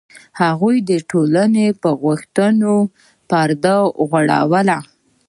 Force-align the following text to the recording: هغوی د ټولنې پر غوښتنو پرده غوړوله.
هغوی 0.41 0.75
د 0.89 0.91
ټولنې 1.09 1.67
پر 1.81 1.93
غوښتنو 2.03 2.75
پرده 3.29 3.75
غوړوله. 4.07 4.77